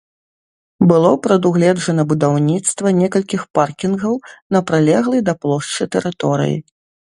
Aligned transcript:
Было 0.91 1.11
прадугледжана 1.25 2.05
будаўніцтва 2.13 2.95
некалькіх 3.01 3.45
паркінгаў 3.59 4.19
на 4.57 4.65
прылеглай 4.73 5.25
да 5.31 5.39
плошчы 5.47 5.83
тэрыторыі. 5.97 6.57